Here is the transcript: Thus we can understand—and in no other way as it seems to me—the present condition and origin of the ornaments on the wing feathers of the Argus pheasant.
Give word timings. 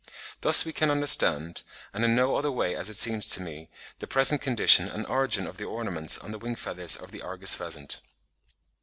Thus 0.41 0.65
we 0.65 0.73
can 0.73 0.89
understand—and 0.89 2.03
in 2.03 2.15
no 2.15 2.35
other 2.35 2.51
way 2.51 2.73
as 2.75 2.89
it 2.89 2.95
seems 2.95 3.29
to 3.35 3.39
me—the 3.41 4.07
present 4.07 4.41
condition 4.41 4.87
and 4.87 5.05
origin 5.05 5.45
of 5.45 5.57
the 5.57 5.65
ornaments 5.65 6.17
on 6.17 6.31
the 6.31 6.39
wing 6.39 6.55
feathers 6.55 6.97
of 6.97 7.11
the 7.11 7.21
Argus 7.21 7.53
pheasant. 7.53 7.99